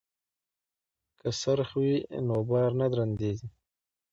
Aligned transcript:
که 1.19 1.29
څرخ 1.41 1.69
وي 1.81 1.95
نو 2.27 2.35
بار 2.49 2.71
نه 2.79 2.87
درندیږي. 2.93 3.47